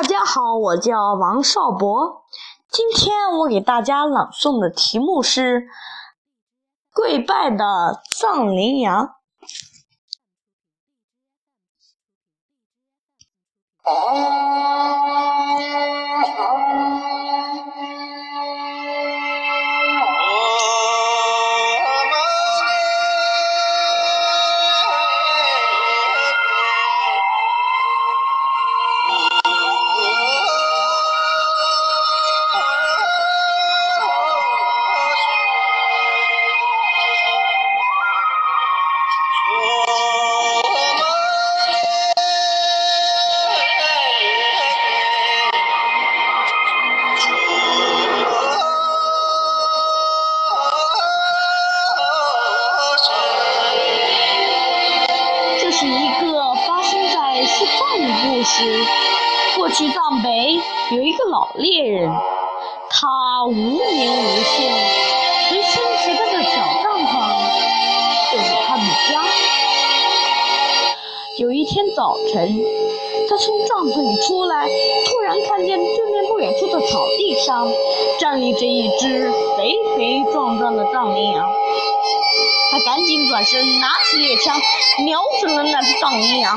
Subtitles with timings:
[0.00, 2.22] 大家好，我叫王少博。
[2.70, 5.62] 今天我给大家朗诵的题目是
[6.94, 9.06] 《跪拜的藏羚羊》。
[58.48, 58.86] 时。
[59.56, 60.58] 过去藏北
[60.92, 62.08] 有一个老猎人，
[62.90, 64.70] 他无名无姓，
[65.48, 66.50] 随身携带的小
[66.82, 67.12] 帐篷
[68.32, 69.24] 就是他的家。
[71.38, 72.60] 有一天早晨，
[73.28, 74.68] 他从帐篷里出来，
[75.06, 77.68] 突然看见对面不远处的草地上
[78.20, 81.48] 站立着一只肥肥壮壮的藏羚羊。
[82.70, 84.56] 他赶紧转身，拿起猎枪，
[85.04, 86.56] 瞄准了那只藏羚羊。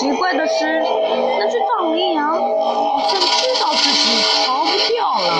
[0.00, 0.82] 奇怪的是，
[1.38, 5.34] 那只藏羚羊好像知道自己逃不掉了，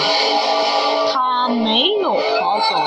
[1.12, 2.82] 它没有逃走，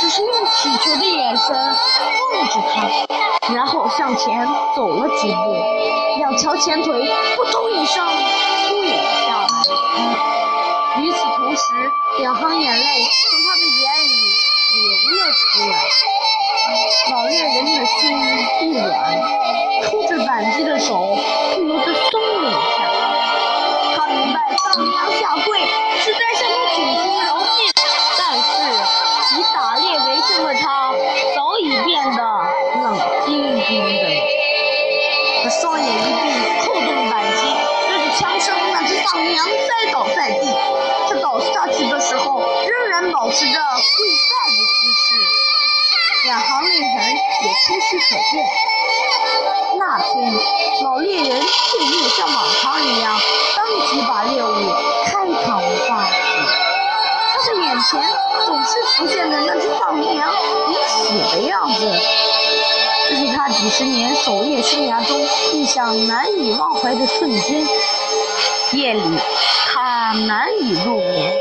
[0.00, 5.54] 只是用乞求的眼神望着他，然后向前走了几步，
[6.18, 8.06] 两条前腿扑通一声
[8.70, 9.48] 跪了下来。
[11.02, 11.62] 与此同时，
[12.18, 14.12] 两行眼泪从他的眼里
[14.74, 14.82] 流
[15.18, 15.72] 了出来。
[17.10, 17.66] 老猎人
[35.70, 37.46] 双眼一闭，扣动扳机，
[37.86, 40.52] 随着枪声，那只藏羚羊栽倒在地。
[41.08, 45.14] 他倒下去的时候，仍然保持着跪拜的姿势。
[46.26, 48.44] 两行泪痕也清晰可见。
[49.78, 50.34] 那天，
[50.82, 53.16] 老猎人并没有像往常一样
[53.56, 54.74] 当即把猎物
[55.06, 55.54] 开膛
[55.88, 56.18] 挖肚，
[57.32, 58.02] 他的眼前
[58.44, 60.34] 总是浮现着那只藏羚羊
[60.68, 61.86] 已死的样子。
[63.50, 65.18] 几十年狩猎生涯中
[65.52, 67.66] 印象难以忘怀的瞬间。
[68.72, 69.02] 夜里，
[69.66, 71.32] 他难以入眠，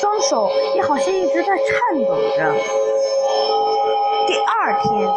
[0.00, 1.66] 双手也好像一直在颤
[2.06, 2.54] 抖着。
[4.26, 5.08] 第二天，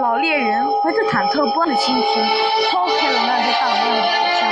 [0.00, 2.24] 老猎人怀着忐忑不安的心情
[2.70, 4.42] 抛开了那只藏羚羊的头像。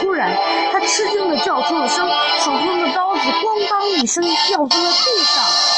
[0.00, 0.34] 突然，
[0.72, 5.77] 他吃惊地叫出了声，手中的刀子咣当一声掉在了地上。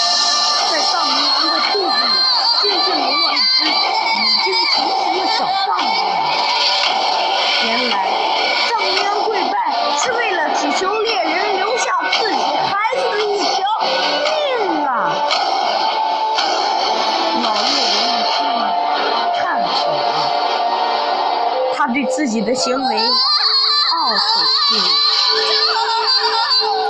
[22.20, 23.00] 自己的行为懊
[24.12, 24.20] 悔
[24.68, 24.80] 不已。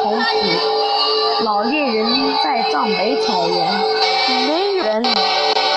[0.03, 3.81] 从此，老猎人在藏北草原，
[4.49, 5.05] 没人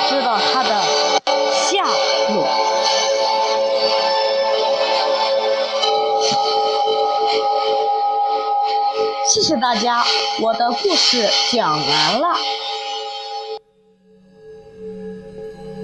[0.10, 0.84] 知道他的
[1.54, 1.84] 下
[2.34, 2.48] 落。
[9.28, 10.04] 谢谢大家，
[10.42, 12.36] 我的故事讲完了。